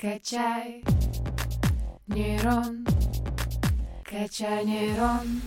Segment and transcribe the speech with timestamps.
[0.00, 0.82] Качай
[2.06, 2.86] нейрон,
[4.04, 5.40] качай нейрон.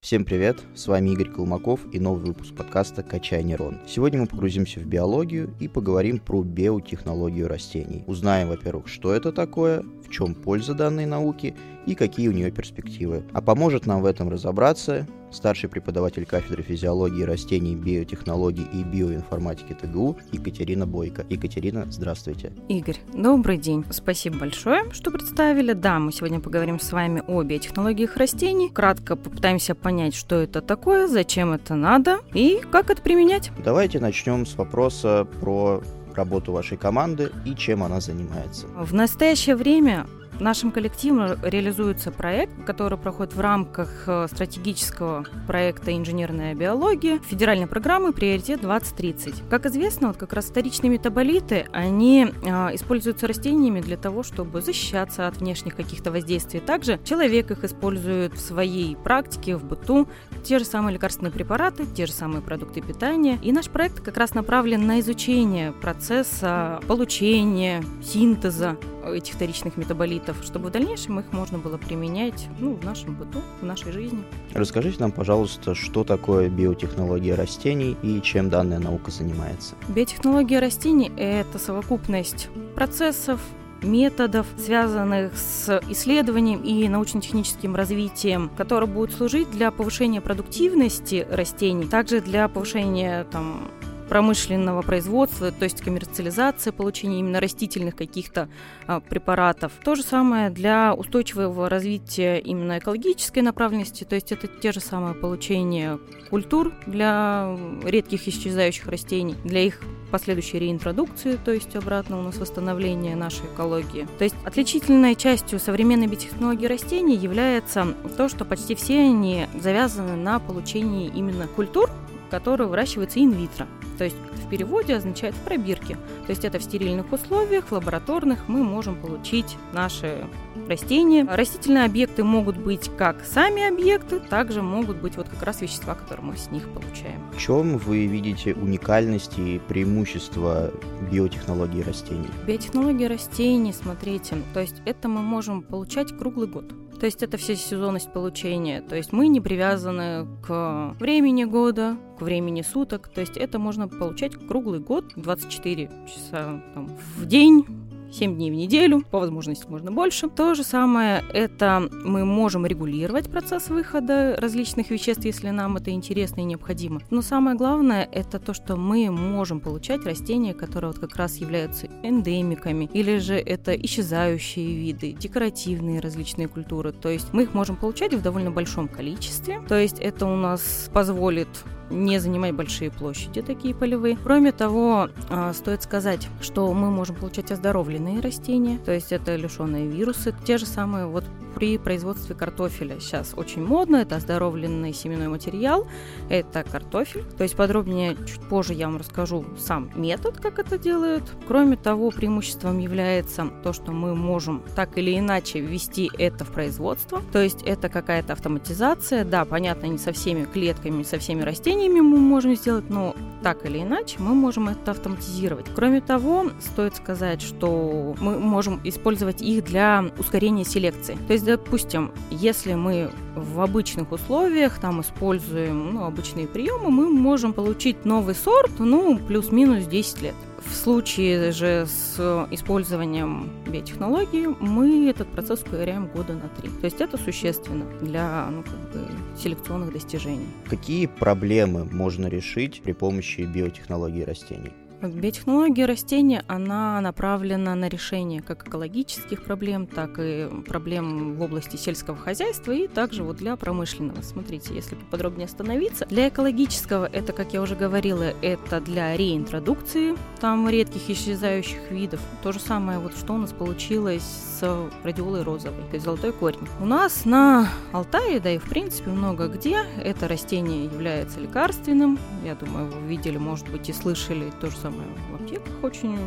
[0.00, 3.78] Всем привет, с вами Игорь Колмаков и новый выпуск подкаста «Качай нейрон».
[3.86, 8.02] Сегодня мы погрузимся в биологию и поговорим про биотехнологию растений.
[8.08, 11.54] Узнаем, во-первых, что это такое, в чем польза данной науки
[11.86, 13.24] и какие у нее перспективы.
[13.32, 20.18] А поможет нам в этом разобраться старший преподаватель кафедры физиологии растений, биотехнологий и биоинформатики ТГУ
[20.32, 21.24] Екатерина Бойко.
[21.28, 22.52] Екатерина, здравствуйте.
[22.68, 23.84] Игорь, добрый день.
[23.90, 25.72] Спасибо большое, что представили.
[25.72, 28.70] Да, мы сегодня поговорим с вами о биотехнологиях растений.
[28.70, 33.50] Кратко попытаемся понять, что это такое, зачем это надо и как это применять.
[33.64, 35.82] Давайте начнем с вопроса про
[36.14, 38.66] работу вашей команды и чем она занимается.
[38.68, 40.06] В настоящее время
[40.42, 48.12] Нашим коллективом реализуется проект, который проходит в рамках э, стратегического проекта «Инженерная биология» федеральной программы
[48.12, 49.48] «Приоритет 2030».
[49.48, 55.28] Как известно, вот как раз вторичные метаболиты, они э, используются растениями для того, чтобы защищаться
[55.28, 56.58] от внешних каких-то воздействий.
[56.58, 60.08] Также человек их использует в своей практике, в быту.
[60.42, 63.38] Те же самые лекарственные препараты, те же самые продукты питания.
[63.42, 70.68] И наш проект как раз направлен на изучение процесса получения, синтеза этих вторичных метаболитов, чтобы
[70.68, 74.22] в дальнейшем их можно было применять ну, в нашем быту, в нашей жизни.
[74.54, 79.74] Расскажите нам, пожалуйста, что такое биотехнология растений и чем данная наука занимается?
[79.88, 83.40] Биотехнология растений– это совокупность процессов,
[83.82, 92.20] методов, связанных с исследованием и научно-техническим развитием, которые будут служить для повышения продуктивности растений, также
[92.20, 93.70] для повышения там,
[94.12, 98.50] промышленного производства, то есть коммерциализация, получения именно растительных каких-то
[98.86, 99.72] а, препаратов.
[99.82, 105.14] То же самое для устойчивого развития именно экологической направленности, то есть это те же самые
[105.14, 112.36] получения культур для редких исчезающих растений, для их последующей реинтродукции, то есть обратно у нас
[112.36, 114.06] восстановление нашей экологии.
[114.18, 117.86] То есть отличительной частью современной биотехнологии растений является
[118.18, 121.90] то, что почти все они завязаны на получении именно культур,
[122.30, 123.66] которые выращиваются инвитро.
[123.98, 125.94] То есть в переводе означает в пробирке.
[126.26, 130.26] То есть это в стерильных условиях, в лабораторных мы можем получить наши
[130.68, 131.26] растения.
[131.28, 136.26] Растительные объекты могут быть как сами объекты, также могут быть вот как раз вещества, которые
[136.26, 137.20] мы с них получаем.
[137.32, 140.70] В чем вы видите уникальность и преимущество
[141.10, 142.28] биотехнологии растений?
[142.46, 146.72] Биотехнология растений, смотрите, то есть это мы можем получать круглый год.
[147.02, 148.80] То есть это вся сезонность получения.
[148.80, 153.08] То есть мы не привязаны к времени года, к времени суток.
[153.08, 157.66] То есть это можно получать круглый год, 24 часа там, в день,
[158.12, 160.28] 7 дней в неделю, по возможности можно больше.
[160.28, 166.40] То же самое это мы можем регулировать процесс выхода различных веществ, если нам это интересно
[166.40, 167.00] и необходимо.
[167.10, 171.88] Но самое главное это то, что мы можем получать растения, которые вот как раз являются
[172.02, 176.92] эндемиками, или же это исчезающие виды, декоративные различные культуры.
[176.92, 179.60] То есть мы их можем получать в довольно большом количестве.
[179.68, 181.48] То есть это у нас позволит
[181.92, 184.18] не занимать большие площади, такие полевые.
[184.22, 189.86] Кроме того, а, стоит сказать, что мы можем получать оздоровленные растения, то есть это лишенные
[189.86, 193.00] вирусы, те же самые вот при производстве картофеля.
[193.00, 195.86] Сейчас очень модно, это оздоровленный семенной материал,
[196.28, 197.24] это картофель.
[197.36, 201.24] То есть подробнее чуть позже я вам расскажу сам метод, как это делают.
[201.46, 207.22] Кроме того, преимуществом является то, что мы можем так или иначе ввести это в производство.
[207.32, 209.24] То есть это какая-то автоматизация.
[209.24, 213.66] Да, понятно, не со всеми клетками, не со всеми растениями мы можем сделать, но так
[213.66, 215.66] или иначе мы можем это автоматизировать.
[215.74, 221.18] Кроме того, стоит сказать, что мы можем использовать их для ускорения селекции.
[221.26, 227.52] То есть допустим, если мы в обычных условиях там используем ну, обычные приемы, мы можем
[227.52, 230.34] получить новый сорт, ну, плюс-минус 10 лет.
[230.64, 236.68] В случае же с использованием биотехнологии мы этот процесс ускоряем года на три.
[236.80, 239.06] То есть это существенно для ну, как бы,
[239.36, 240.46] селекционных достижений.
[240.68, 244.72] Какие проблемы можно решить при помощи биотехнологии растений?
[245.10, 252.16] Биотехнология растения, она направлена на решение как экологических проблем, так и проблем в области сельского
[252.16, 254.22] хозяйства и также вот для промышленного.
[254.22, 260.68] Смотрите, если поподробнее остановиться, для экологического это, как я уже говорила, это для реинтродукции там
[260.68, 262.20] редких исчезающих видов.
[262.42, 266.68] То же самое вот что у нас получилось с радиолой розовой, то есть золотой корень.
[266.80, 272.18] У нас на Алтае, да и в принципе много где, это растение является лекарственным.
[272.44, 276.18] Я думаю, вы видели, может быть, и слышали то же самое самое в аптеках очень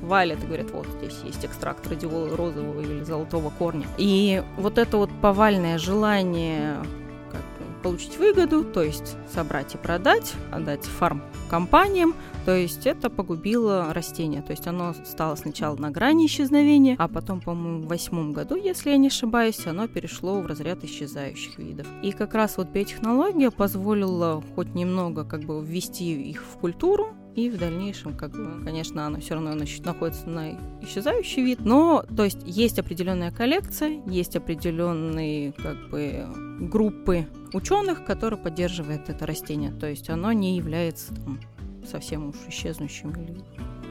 [0.00, 3.86] хвалят и говорят, вот здесь есть экстракт радиолы розового или золотого корня.
[3.98, 6.76] И вот это вот повальное желание
[7.82, 12.14] получить выгоду, то есть собрать и продать, отдать фарм компаниям,
[12.44, 14.42] то есть это погубило растение.
[14.42, 18.90] То есть оно стало сначала на грани исчезновения, а потом, по-моему, в восьмом году, если
[18.90, 21.86] я не ошибаюсь, оно перешло в разряд исчезающих видов.
[22.02, 27.48] И как раз вот биотехнология позволила хоть немного как бы ввести их в культуру, и
[27.50, 32.40] в дальнейшем, как бы, конечно, оно все равно находится на исчезающий вид, но, то есть,
[32.44, 36.26] есть определенная коллекция, есть определенные, как бы,
[36.60, 41.40] группы ученых, которые поддерживают это растение, то есть оно не является там,
[41.88, 43.42] совсем уж исчезнущим или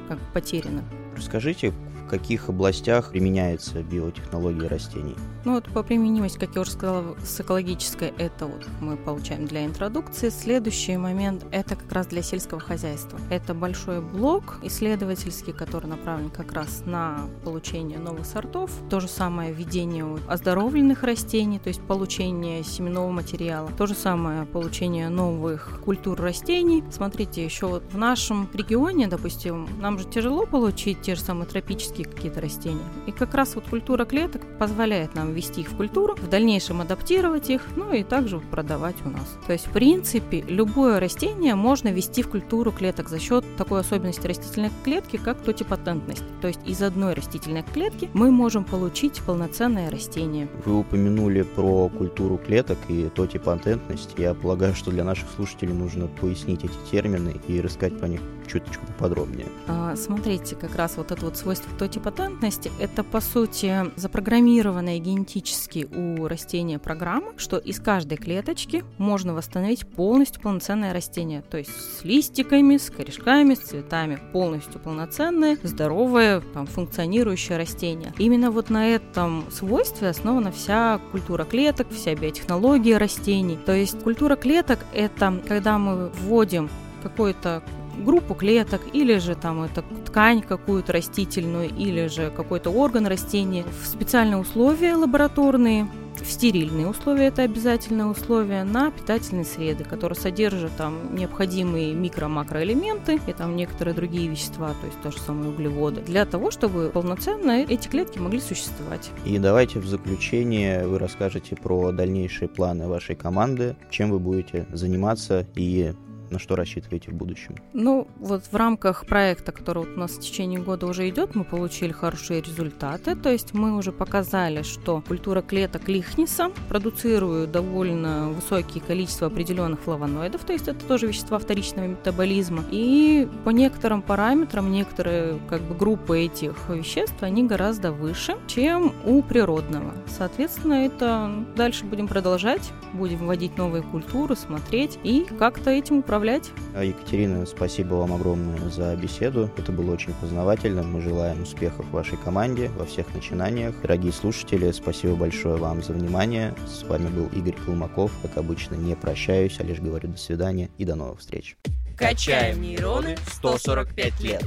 [0.07, 0.85] как потерянным.
[1.19, 1.71] Расскажите,
[2.05, 5.15] в каких областях применяется биотехнология растений?
[5.45, 9.65] Ну вот по применимости, как я уже сказала, с экологической это вот мы получаем для
[9.65, 10.29] интродукции.
[10.29, 13.19] Следующий момент это как раз для сельского хозяйства.
[13.29, 18.71] Это большой блок исследовательский, который направлен как раз на получение новых сортов.
[18.89, 23.69] То же самое введение оздоровленных растений, то есть получение семенного материала.
[23.77, 26.83] То же самое получение новых культур растений.
[26.91, 32.05] Смотрите, еще вот в нашем регионе, допустим, нам же тяжело получить те же самые тропические
[32.05, 32.85] какие-то растения.
[33.07, 37.49] И как раз вот культура клеток позволяет нам ввести их в культуру, в дальнейшем адаптировать
[37.49, 39.35] их, ну и также продавать у нас.
[39.47, 44.27] То есть, в принципе, любое растение можно ввести в культуру клеток за счет такой особенности
[44.27, 46.21] растительной клетки, как тотипатентность.
[46.41, 50.47] То есть, из одной растительной клетки мы можем получить полноценное растение.
[50.63, 54.13] Вы упомянули про культуру клеток и тотипатентность.
[54.15, 58.85] Я полагаю, что для наших слушателей нужно пояснить эти термины и рассказать по них чуточку
[58.85, 59.47] поподробнее.
[59.67, 66.27] А, смотрите, как раз вот это вот свойство тотипатентности, это по сути запрограммированная генетически у
[66.27, 71.41] растения программа, что из каждой клеточки можно восстановить полностью полноценное растение.
[71.41, 74.19] То есть с листиками, с корешками, с цветами.
[74.33, 78.13] Полностью полноценное, здоровое, там, функционирующее растение.
[78.17, 83.57] Именно вот на этом свойстве основана вся культура клеток, вся биотехнология растений.
[83.65, 86.69] То есть культура клеток– это когда мы вводим
[87.01, 87.63] какой-то
[87.99, 93.85] группу клеток, или же там это ткань какую-то растительную, или же какой-то орган растения в
[93.85, 95.87] специальные условия лабораторные,
[96.21, 103.33] в стерильные условия, это обязательное условие, на питательные среды, которые содержат там необходимые микро-макроэлементы и
[103.33, 107.87] там некоторые другие вещества, то есть то же самое углеводы, для того, чтобы полноценно эти
[107.87, 109.11] клетки могли существовать.
[109.25, 115.47] И давайте в заключение вы расскажете про дальнейшие планы вашей команды, чем вы будете заниматься
[115.55, 115.93] и
[116.31, 117.55] на что рассчитываете в будущем?
[117.73, 121.43] Ну, вот в рамках проекта, который вот у нас в течение года уже идет, мы
[121.43, 123.15] получили хорошие результаты.
[123.15, 130.43] То есть мы уже показали, что культура клеток лихниса продуцирует довольно высокие количество определенных флавоноидов,
[130.43, 132.63] то есть это тоже вещества вторичного метаболизма.
[132.71, 139.21] И по некоторым параметрам некоторые как бы группы этих веществ, они гораздо выше, чем у
[139.21, 139.93] природного.
[140.07, 146.51] Соответственно, это дальше будем продолжать, будем вводить новые культуры, смотреть и как-то этим управлять управлять.
[146.75, 149.49] А, Екатерина, спасибо вам огромное за беседу.
[149.57, 150.83] Это было очень познавательно.
[150.83, 153.73] Мы желаем успехов вашей команде во всех начинаниях.
[153.81, 156.53] Дорогие слушатели, спасибо большое вам за внимание.
[156.67, 158.11] С вами был Игорь Колмаков.
[158.21, 161.55] Как обычно, не прощаюсь, а лишь говорю до свидания и до новых встреч.
[161.97, 164.43] Качаем нейроны 145 лет.